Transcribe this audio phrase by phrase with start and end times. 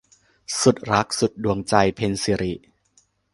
[0.61, 2.53] สุดรักสุดดวงใจ- เพ็ญศิริ